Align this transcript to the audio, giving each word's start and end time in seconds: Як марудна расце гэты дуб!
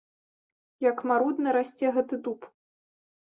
Як 0.85 1.03
марудна 1.11 1.53
расце 1.57 1.91
гэты 1.97 2.15
дуб! 2.29 2.49